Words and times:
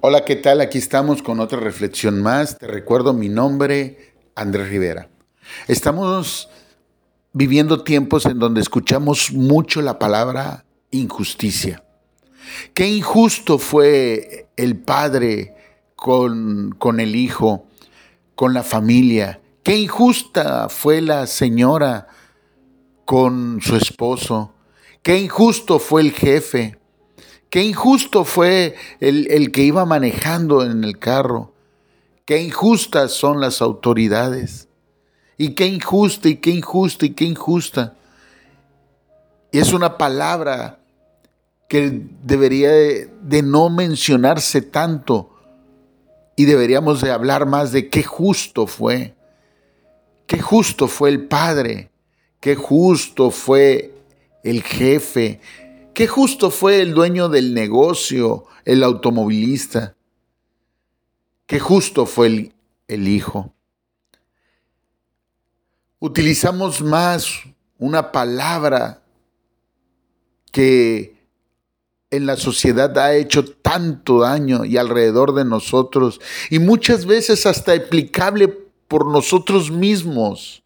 Hola, 0.00 0.24
¿qué 0.24 0.36
tal? 0.36 0.60
Aquí 0.60 0.78
estamos 0.78 1.22
con 1.22 1.40
otra 1.40 1.58
reflexión 1.58 2.20
más. 2.20 2.58
Te 2.58 2.66
recuerdo 2.66 3.12
mi 3.12 3.28
nombre, 3.28 4.14
Andrés 4.34 4.68
Rivera. 4.68 5.08
Estamos 5.68 6.48
viviendo 7.32 7.82
tiempos 7.82 8.26
en 8.26 8.38
donde 8.38 8.60
escuchamos 8.60 9.32
mucho 9.32 9.80
la 9.82 9.98
palabra 9.98 10.64
injusticia. 10.90 11.82
Qué 12.74 12.88
injusto 12.88 13.58
fue 13.58 14.48
el 14.56 14.76
padre 14.76 15.54
con, 15.94 16.74
con 16.78 17.00
el 17.00 17.16
hijo, 17.16 17.66
con 18.34 18.54
la 18.54 18.62
familia. 18.62 19.40
Qué 19.62 19.76
injusta 19.76 20.68
fue 20.68 21.00
la 21.00 21.26
señora 21.26 22.08
con 23.04 23.60
su 23.62 23.76
esposo. 23.76 24.52
Qué 25.02 25.18
injusto 25.18 25.78
fue 25.78 26.02
el 26.02 26.12
jefe. 26.12 26.78
Qué 27.50 27.62
injusto 27.62 28.24
fue 28.24 28.74
el, 29.00 29.30
el, 29.30 29.52
que 29.52 29.62
iba 29.62 29.84
manejando 29.84 30.64
en 30.64 30.84
el 30.84 30.98
carro. 30.98 31.52
Qué 32.24 32.42
injustas 32.42 33.12
son 33.12 33.40
las 33.40 33.62
autoridades. 33.62 34.68
Y 35.38 35.50
qué 35.50 35.66
injusta, 35.66 36.28
y 36.28 36.36
qué 36.36 36.50
injusta, 36.50 37.06
y 37.06 37.10
qué 37.10 37.24
injusta. 37.24 37.94
Y 39.52 39.58
es 39.58 39.72
una 39.72 39.96
palabra 39.96 40.80
que 41.68 42.02
debería 42.22 42.72
de, 42.72 43.10
de 43.22 43.42
no 43.42 43.70
mencionarse 43.70 44.62
tanto. 44.62 45.30
Y 46.34 46.44
deberíamos 46.44 47.00
de 47.00 47.10
hablar 47.12 47.46
más 47.46 47.72
de 47.72 47.88
qué 47.88 48.02
justo 48.02 48.66
fue. 48.66 49.14
Qué 50.26 50.40
justo 50.40 50.88
fue 50.88 51.10
el 51.10 51.26
Padre. 51.26 51.90
Qué 52.40 52.56
justo 52.56 53.30
fue 53.30 53.94
el 54.42 54.62
jefe, 54.62 55.40
qué 55.96 56.06
justo 56.06 56.50
fue 56.50 56.82
el 56.82 56.92
dueño 56.92 57.30
del 57.30 57.54
negocio, 57.54 58.44
el 58.66 58.82
automovilista, 58.82 59.96
qué 61.46 61.58
justo 61.58 62.04
fue 62.04 62.26
el, 62.26 62.54
el 62.86 63.08
hijo. 63.08 63.54
Utilizamos 65.98 66.82
más 66.82 67.30
una 67.78 68.12
palabra 68.12 69.02
que 70.52 71.16
en 72.10 72.26
la 72.26 72.36
sociedad 72.36 72.98
ha 72.98 73.14
hecho 73.14 73.46
tanto 73.46 74.20
daño 74.20 74.66
y 74.66 74.76
alrededor 74.76 75.32
de 75.32 75.46
nosotros 75.46 76.20
y 76.50 76.58
muchas 76.58 77.06
veces 77.06 77.46
hasta 77.46 77.72
aplicable 77.72 78.48
por 78.48 79.06
nosotros 79.06 79.70
mismos 79.70 80.62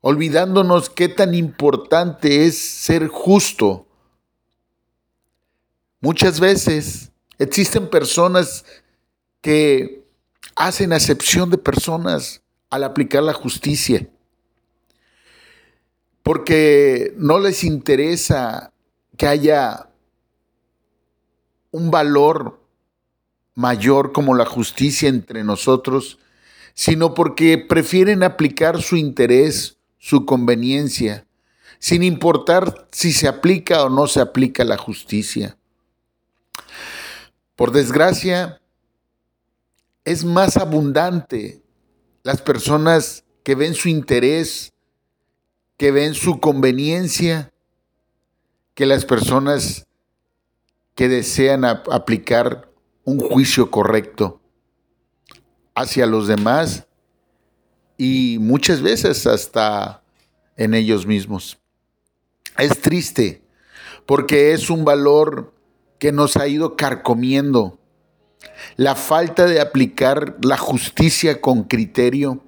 olvidándonos 0.00 0.88
qué 0.88 1.10
tan 1.10 1.34
importante 1.34 2.46
es 2.46 2.58
ser 2.58 3.08
justo. 3.08 3.86
Muchas 6.00 6.40
veces 6.40 7.12
existen 7.38 7.88
personas 7.90 8.64
que 9.42 10.04
hacen 10.56 10.92
acepción 10.92 11.50
de 11.50 11.58
personas 11.58 12.42
al 12.70 12.84
aplicar 12.84 13.22
la 13.22 13.32
justicia, 13.32 14.08
porque 16.22 17.12
no 17.16 17.38
les 17.38 17.64
interesa 17.64 18.72
que 19.16 19.26
haya 19.26 19.90
un 21.70 21.90
valor 21.90 22.60
mayor 23.54 24.12
como 24.12 24.34
la 24.34 24.46
justicia 24.46 25.08
entre 25.08 25.44
nosotros, 25.44 26.18
sino 26.74 27.14
porque 27.14 27.58
prefieren 27.58 28.22
aplicar 28.22 28.80
su 28.80 28.96
interés 28.96 29.76
su 30.00 30.24
conveniencia, 30.24 31.26
sin 31.78 32.02
importar 32.02 32.88
si 32.90 33.12
se 33.12 33.28
aplica 33.28 33.84
o 33.84 33.90
no 33.90 34.06
se 34.06 34.20
aplica 34.20 34.64
la 34.64 34.78
justicia. 34.78 35.58
Por 37.60 37.72
desgracia, 37.72 38.58
es 40.06 40.24
más 40.24 40.56
abundante 40.56 41.62
las 42.22 42.40
personas 42.40 43.22
que 43.42 43.54
ven 43.54 43.74
su 43.74 43.90
interés, 43.90 44.72
que 45.76 45.90
ven 45.90 46.14
su 46.14 46.40
conveniencia, 46.40 47.52
que 48.72 48.86
las 48.86 49.04
personas 49.04 49.86
que 50.94 51.10
desean 51.10 51.66
aplicar 51.66 52.72
un 53.04 53.20
juicio 53.20 53.70
correcto 53.70 54.40
hacia 55.74 56.06
los 56.06 56.28
demás 56.28 56.86
y 57.98 58.38
muchas 58.40 58.80
veces 58.80 59.26
hasta 59.26 60.02
en 60.56 60.72
ellos 60.72 61.04
mismos. 61.04 61.58
Es 62.56 62.80
triste 62.80 63.42
porque 64.06 64.54
es 64.54 64.70
un 64.70 64.82
valor 64.82 65.59
que 66.00 66.10
nos 66.10 66.36
ha 66.36 66.48
ido 66.48 66.74
carcomiendo. 66.74 67.78
La 68.76 68.96
falta 68.96 69.46
de 69.46 69.60
aplicar 69.60 70.38
la 70.42 70.56
justicia 70.56 71.40
con 71.40 71.64
criterio. 71.64 72.42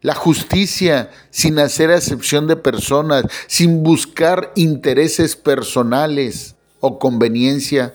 La 0.00 0.14
justicia 0.14 1.10
sin 1.30 1.58
hacer 1.58 1.90
excepción 1.90 2.46
de 2.46 2.56
personas, 2.56 3.24
sin 3.48 3.82
buscar 3.82 4.52
intereses 4.54 5.34
personales 5.34 6.54
o 6.80 6.98
conveniencia. 6.98 7.94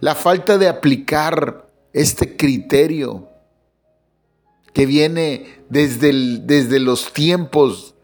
La 0.00 0.14
falta 0.14 0.56
de 0.56 0.68
aplicar 0.68 1.68
este 1.92 2.36
criterio 2.36 3.28
que 4.72 4.86
viene 4.86 5.62
desde, 5.68 6.12
desde 6.38 6.80
los 6.80 7.12
tiempos 7.12 7.94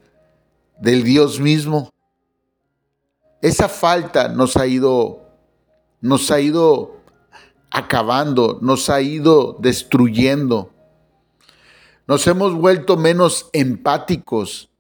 del 0.78 1.04
Dios 1.04 1.41
mismo. 1.41 1.88
Esa 3.43 3.69
falta 3.69 4.29
nos 4.29 4.57
ha 4.57 4.67
ido, 4.67 5.23
nos 6.01 6.31
ha 6.31 6.41
ido 6.41 7.01
acabando, 7.71 8.59
nos 8.63 8.91
ha 8.91 9.01
ido 9.01 9.57
destruyendo. 9.61 10.73
Nos 12.07 12.27
hemos 12.27 12.55
vuelto 12.55 12.97
menos 12.97 13.51
empáticos 13.53 14.71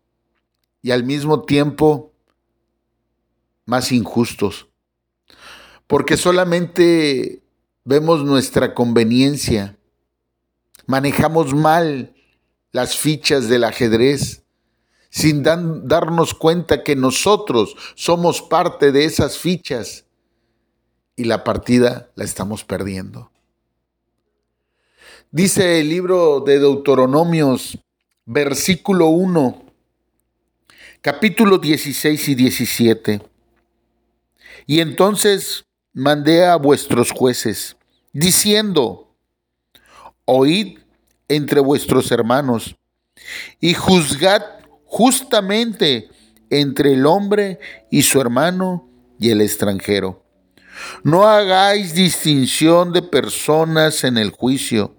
y 0.82 0.92
al 0.92 1.04
mismo 1.04 1.42
tiempo 1.42 2.12
más 3.64 3.92
injustos. 3.92 4.68
Porque 5.86 6.16
solamente 6.16 7.42
vemos 7.84 8.24
nuestra 8.24 8.74
conveniencia 8.74 9.76
manejamos 10.86 11.52
mal 11.54 12.14
las 12.72 12.96
fichas 12.96 13.48
del 13.48 13.64
ajedrez 13.64 14.44
sin 15.10 15.42
darnos 15.42 16.34
cuenta 16.34 16.82
que 16.82 16.96
nosotros 16.96 17.76
somos 17.94 18.42
parte 18.42 18.92
de 18.92 19.04
esas 19.04 19.38
fichas 19.38 20.04
y 21.16 21.24
la 21.24 21.44
partida 21.44 22.10
la 22.14 22.24
estamos 22.24 22.64
perdiendo. 22.64 23.30
Dice 25.30 25.80
el 25.80 25.88
libro 25.88 26.40
de 26.40 26.58
Deuteronomios, 26.58 27.78
versículo 28.24 29.08
1, 29.08 29.64
capítulo 31.00 31.58
16 31.58 32.28
y 32.28 32.34
17. 32.34 33.22
Y 34.66 34.80
entonces 34.80 35.64
mandé 35.92 36.44
a 36.44 36.56
vuestros 36.56 37.10
jueces, 37.12 37.76
diciendo, 38.12 39.14
oíd 40.24 40.78
entre 41.28 41.60
vuestros 41.60 42.10
hermanos 42.10 42.76
y 43.60 43.74
juzgad 43.74 44.42
justamente 44.86 46.08
entre 46.50 46.94
el 46.94 47.06
hombre 47.06 47.58
y 47.90 48.02
su 48.02 48.20
hermano 48.20 48.88
y 49.18 49.30
el 49.30 49.40
extranjero. 49.40 50.24
No 51.02 51.24
hagáis 51.24 51.94
distinción 51.94 52.92
de 52.92 53.02
personas 53.02 54.04
en 54.04 54.18
el 54.18 54.30
juicio. 54.30 54.94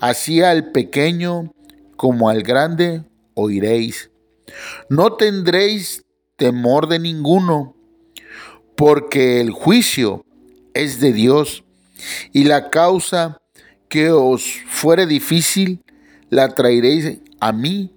Así 0.00 0.42
al 0.42 0.72
pequeño 0.72 1.52
como 1.96 2.28
al 2.28 2.42
grande 2.42 3.04
oiréis. 3.34 4.10
No 4.88 5.14
tendréis 5.14 6.04
temor 6.36 6.88
de 6.88 6.98
ninguno, 6.98 7.76
porque 8.76 9.40
el 9.40 9.50
juicio 9.50 10.24
es 10.74 11.00
de 11.00 11.12
Dios 11.12 11.64
y 12.32 12.44
la 12.44 12.70
causa 12.70 13.40
que 13.88 14.10
os 14.10 14.44
fuere 14.66 15.06
difícil, 15.06 15.84
la 16.30 16.54
traeréis 16.54 17.18
a 17.40 17.52
mí 17.52 17.92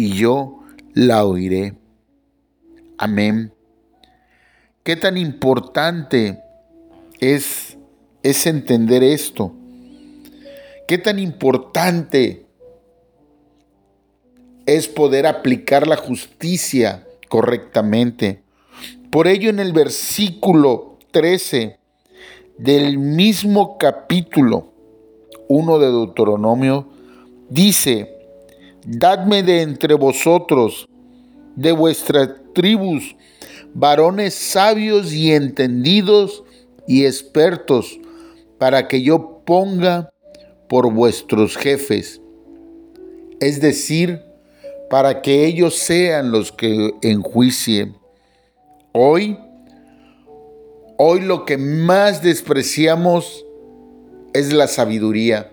y 0.00 0.14
yo 0.14 0.60
la 0.94 1.26
oiré. 1.26 1.74
Amén. 2.96 3.52
Qué 4.82 4.96
tan 4.96 5.18
importante 5.18 6.42
es, 7.18 7.76
es 8.22 8.46
entender 8.46 9.02
esto. 9.02 9.52
Qué 10.88 10.96
tan 10.96 11.18
importante 11.18 12.46
es 14.64 14.88
poder 14.88 15.26
aplicar 15.26 15.86
la 15.86 15.98
justicia 15.98 17.06
correctamente. 17.28 18.42
Por 19.10 19.28
ello 19.28 19.50
en 19.50 19.58
el 19.60 19.74
versículo 19.74 20.96
13 21.10 21.78
del 22.56 22.96
mismo 22.96 23.76
capítulo 23.76 24.72
1 25.48 25.78
de 25.78 25.86
Deuteronomio, 25.88 26.88
dice, 27.50 28.19
Dadme 28.86 29.42
de 29.42 29.62
entre 29.62 29.94
vosotros, 29.94 30.88
de 31.56 31.72
vuestras 31.72 32.30
tribus, 32.54 33.16
varones 33.74 34.34
sabios 34.34 35.12
y 35.12 35.32
entendidos, 35.32 36.44
y 36.90 37.06
expertos 37.06 38.00
para 38.58 38.88
que 38.88 39.00
yo 39.00 39.42
ponga 39.46 40.12
por 40.68 40.92
vuestros 40.92 41.56
jefes, 41.56 42.20
es 43.38 43.60
decir, 43.60 44.22
para 44.90 45.22
que 45.22 45.46
ellos 45.46 45.76
sean 45.76 46.32
los 46.32 46.50
que 46.50 46.92
enjuicien. 47.02 47.96
Hoy, 48.92 49.38
hoy 50.98 51.20
lo 51.20 51.44
que 51.44 51.56
más 51.56 52.22
despreciamos 52.22 53.46
es 54.32 54.52
la 54.52 54.66
sabiduría. 54.66 55.49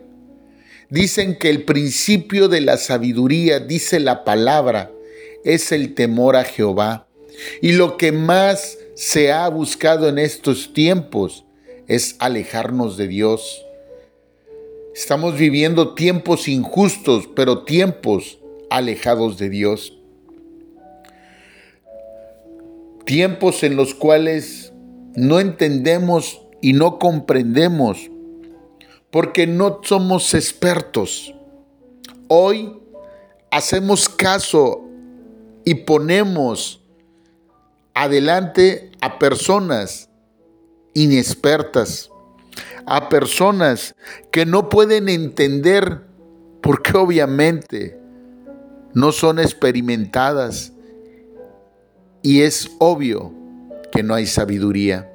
Dicen 0.90 1.38
que 1.38 1.50
el 1.50 1.64
principio 1.64 2.48
de 2.48 2.62
la 2.62 2.78
sabiduría, 2.78 3.60
dice 3.60 4.00
la 4.00 4.24
palabra, 4.24 4.92
es 5.44 5.72
el 5.72 5.94
temor 5.94 6.36
a 6.38 6.46
Jehová. 6.46 7.08
Y 7.62 7.74
lo 7.74 7.98
que 7.98 8.12
más 8.12 8.78
se 8.96 9.32
ha 9.32 9.48
buscado 9.50 10.08
en 10.08 10.18
estos 10.18 10.74
tiempos 10.74 11.44
es 11.88 12.16
alejarnos 12.20 12.96
de 12.96 13.08
Dios. 13.08 13.66
Estamos 14.96 15.38
viviendo 15.38 15.94
tiempos 15.94 16.48
injustos, 16.48 17.30
pero 17.36 17.64
tiempos 17.64 18.40
alejados 18.70 19.38
de 19.38 19.50
Dios. 19.50 19.94
Tiempos 23.06 23.64
en 23.64 23.76
los 23.76 23.94
cuales 23.94 24.74
no 25.16 25.40
entendemos 25.40 26.42
y 26.62 26.74
no 26.74 26.98
comprendemos 26.98 28.10
porque 29.12 29.48
no 29.48 29.80
somos 29.84 30.34
expertos. 30.34 31.34
Hoy 32.28 32.80
hacemos 33.52 34.10
caso 34.10 34.84
y 35.64 35.76
ponemos 35.76 36.82
adelante 37.94 38.92
a 39.02 39.18
personas 39.18 40.10
inexpertas, 40.94 42.10
a 42.86 43.10
personas 43.10 43.96
que 44.32 44.46
no 44.46 44.70
pueden 44.70 45.10
entender 45.10 46.06
porque 46.62 46.98
obviamente 46.98 48.00
no 48.94 49.12
son 49.12 49.40
experimentadas 49.40 50.74
y 52.22 52.42
es 52.42 52.70
obvio 52.80 53.32
que 53.92 54.04
no 54.04 54.14
hay 54.14 54.26
sabiduría. 54.26 55.12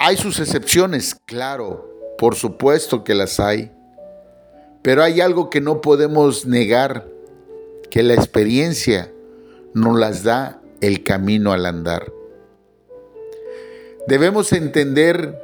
Hay 0.00 0.16
sus 0.16 0.38
excepciones, 0.38 1.16
claro, 1.26 2.14
por 2.18 2.36
supuesto 2.36 3.02
que 3.02 3.14
las 3.14 3.40
hay, 3.40 3.72
pero 4.82 5.02
hay 5.02 5.20
algo 5.20 5.50
que 5.50 5.60
no 5.60 5.80
podemos 5.80 6.46
negar, 6.46 7.08
que 7.90 8.04
la 8.04 8.14
experiencia 8.14 9.10
nos 9.74 9.98
las 9.98 10.22
da 10.22 10.60
el 10.80 11.02
camino 11.02 11.52
al 11.52 11.66
andar. 11.66 12.12
Debemos 14.06 14.52
entender 14.52 15.36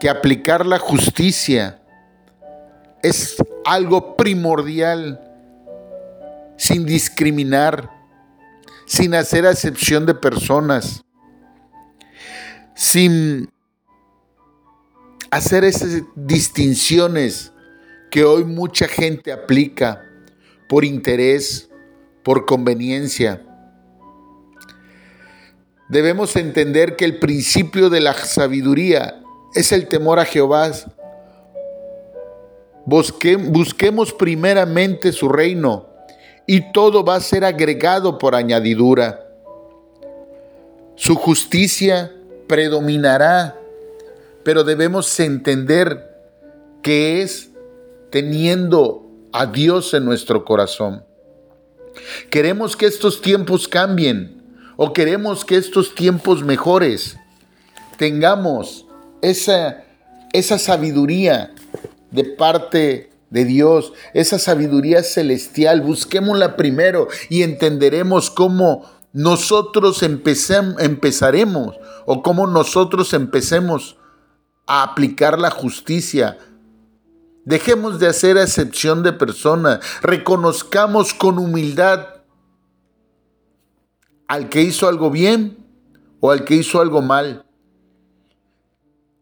que 0.00 0.08
aplicar 0.08 0.64
la 0.64 0.78
justicia 0.78 1.82
es 3.02 3.36
algo 3.66 4.16
primordial, 4.16 5.20
sin 6.56 6.86
discriminar, 6.86 7.90
sin 8.86 9.14
hacer 9.14 9.46
acepción 9.46 10.06
de 10.06 10.14
personas, 10.14 11.04
sin 12.74 13.50
hacer 15.30 15.64
esas 15.64 16.02
distinciones 16.14 17.52
que 18.10 18.24
hoy 18.24 18.44
mucha 18.44 18.88
gente 18.88 19.32
aplica 19.32 20.04
por 20.68 20.84
interés, 20.84 21.70
por 22.22 22.44
conveniencia. 22.46 23.42
Debemos 25.88 26.36
entender 26.36 26.96
que 26.96 27.04
el 27.04 27.18
principio 27.18 27.90
de 27.90 28.00
la 28.00 28.14
sabiduría 28.14 29.20
es 29.54 29.72
el 29.72 29.88
temor 29.88 30.18
a 30.18 30.24
Jehová. 30.24 30.70
busquemos 32.84 34.12
primeramente 34.12 35.12
su 35.12 35.28
reino 35.28 35.88
y 36.46 36.72
todo 36.72 37.04
va 37.04 37.16
a 37.16 37.20
ser 37.20 37.44
agregado 37.44 38.18
por 38.18 38.34
añadidura. 38.34 39.26
Su 40.96 41.14
justicia 41.14 42.12
predominará 42.48 43.59
pero 44.50 44.64
debemos 44.64 45.20
entender 45.20 46.10
que 46.82 47.22
es 47.22 47.50
teniendo 48.10 49.08
a 49.32 49.46
Dios 49.46 49.94
en 49.94 50.04
nuestro 50.04 50.44
corazón. 50.44 51.04
Queremos 52.30 52.74
que 52.74 52.86
estos 52.86 53.22
tiempos 53.22 53.68
cambien 53.68 54.42
o 54.76 54.92
queremos 54.92 55.44
que 55.44 55.54
estos 55.54 55.94
tiempos 55.94 56.42
mejores 56.42 57.16
tengamos 57.96 58.86
esa, 59.22 59.84
esa 60.32 60.58
sabiduría 60.58 61.54
de 62.10 62.24
parte 62.24 63.10
de 63.30 63.44
Dios, 63.44 63.92
esa 64.14 64.40
sabiduría 64.40 65.04
celestial. 65.04 65.80
Busquémosla 65.80 66.56
primero 66.56 67.06
y 67.28 67.44
entenderemos 67.44 68.32
cómo 68.32 68.90
nosotros 69.12 70.02
empezaremos 70.02 71.76
o 72.04 72.24
cómo 72.24 72.48
nosotros 72.48 73.14
empecemos 73.14 73.96
a 74.70 74.84
aplicar 74.84 75.36
la 75.40 75.50
justicia. 75.50 76.38
Dejemos 77.44 77.98
de 77.98 78.06
hacer 78.06 78.36
excepción 78.36 79.02
de 79.02 79.12
personas. 79.12 79.80
Reconozcamos 80.00 81.12
con 81.12 81.40
humildad 81.40 82.06
al 84.28 84.48
que 84.48 84.62
hizo 84.62 84.86
algo 84.86 85.10
bien 85.10 85.58
o 86.20 86.30
al 86.30 86.44
que 86.44 86.54
hizo 86.54 86.80
algo 86.80 87.02
mal. 87.02 87.44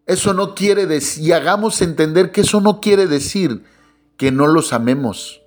Eso 0.05 0.35
no 0.35 0.55
quiere 0.55 0.85
decir, 0.85 1.25
y 1.25 1.33
hagamos 1.33 1.81
entender 1.81 2.31
que 2.31 2.43
eso 2.43 2.61
no 2.61 2.83
quiere 2.83 3.07
decir 3.07 3.65
que 4.19 4.31
no 4.31 4.49
los 4.49 4.75
amemos. 4.75 5.41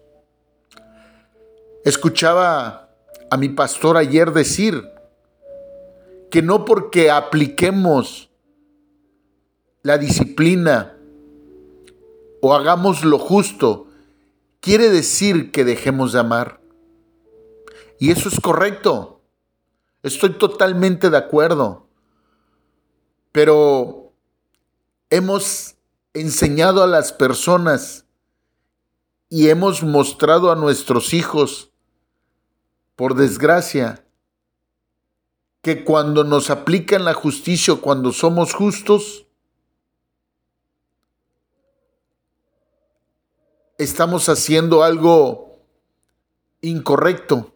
Escuchaba 1.86 2.90
a 3.30 3.38
mi 3.38 3.50
pastor 3.50 3.98
ayer 3.98 4.32
decir 4.34 4.84
que 6.32 6.42
no 6.42 6.66
porque 6.66 7.12
apliquemos 7.12 8.31
la 9.84 9.98
disciplina 9.98 10.98
o 12.42 12.54
hagamos 12.54 13.04
lo 13.04 13.20
justo, 13.20 13.88
quiere 14.60 14.90
decir 14.90 15.52
que 15.52 15.64
dejemos 15.64 16.14
de 16.14 16.20
amar. 16.20 16.62
Y 18.00 18.12
eso 18.12 18.30
es 18.30 18.40
correcto. 18.40 19.22
Estoy 20.04 20.32
totalmente 20.38 21.10
de 21.10 21.18
acuerdo. 21.18 21.88
Pero 23.32 24.12
hemos 25.10 25.76
enseñado 26.14 26.84
a 26.84 26.88
las 26.88 27.14
personas 27.14 28.06
y 29.30 29.50
hemos 29.50 29.84
mostrado 29.84 30.52
a 30.52 30.56
nuestros 30.56 31.14
hijos, 31.14 31.72
por 32.96 33.16
desgracia, 33.16 34.04
que 35.62 35.84
cuando 35.84 36.24
nos 36.24 36.50
aplican 36.50 37.06
la 37.06 37.14
justicia, 37.14 37.76
cuando 37.76 38.12
somos 38.12 38.54
justos, 38.54 39.28
estamos 43.84 44.30
haciendo 44.30 44.84
algo 44.84 45.60
incorrecto. 46.62 47.54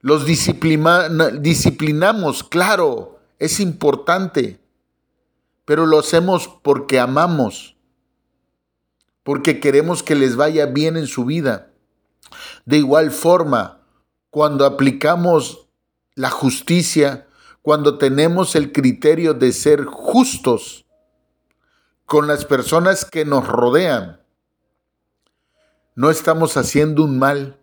Los 0.00 0.26
disciplinamos, 0.26 2.44
claro, 2.44 3.18
es 3.38 3.60
importante, 3.60 4.60
pero 5.64 5.86
lo 5.86 6.00
hacemos 6.00 6.48
porque 6.62 6.98
amamos, 6.98 7.76
porque 9.22 9.60
queremos 9.60 10.02
que 10.02 10.14
les 10.14 10.36
vaya 10.36 10.66
bien 10.66 10.96
en 10.96 11.06
su 11.06 11.24
vida. 11.24 11.70
De 12.64 12.78
igual 12.78 13.10
forma, 13.10 13.80
cuando 14.30 14.66
aplicamos 14.66 15.68
la 16.14 16.30
justicia, 16.30 17.26
cuando 17.62 17.98
tenemos 17.98 18.56
el 18.56 18.72
criterio 18.72 19.34
de 19.34 19.52
ser 19.52 19.84
justos, 19.84 20.86
con 22.08 22.26
las 22.26 22.46
personas 22.46 23.04
que 23.04 23.26
nos 23.26 23.46
rodean. 23.46 24.22
No 25.94 26.10
estamos 26.10 26.56
haciendo 26.56 27.04
un 27.04 27.18
mal, 27.18 27.60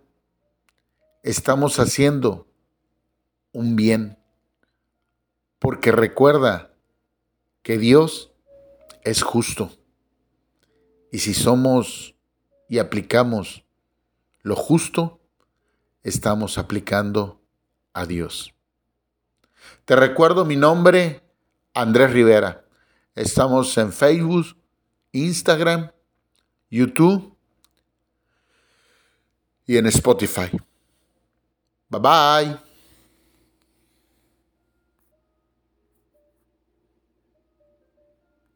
estamos 1.23 1.79
haciendo 1.79 2.47
un 3.53 3.75
bien. 3.75 4.19
Porque 5.57 5.91
recuerda 5.91 6.75
que 7.63 7.79
Dios 7.79 8.33
es 9.03 9.23
justo. 9.23 9.71
Y 11.11 11.19
si 11.19 11.33
somos 11.33 12.13
y 12.69 12.77
aplicamos 12.77 13.63
lo 14.43 14.55
justo, 14.55 15.19
estamos 16.03 16.59
aplicando 16.59 17.41
a 17.93 18.05
Dios. 18.05 18.53
Te 19.85 19.95
recuerdo 19.95 20.45
mi 20.45 20.55
nombre, 20.55 21.23
Andrés 21.73 22.13
Rivera. 22.13 22.64
Estamos 23.15 23.77
en 23.77 23.93
Facebook, 23.93 24.57
Instagram, 25.13 25.89
YouTube 26.69 27.35
y 29.65 29.77
en 29.77 29.85
Spotify. 29.87 30.49
Bye 31.89 31.99
bye. 31.99 32.64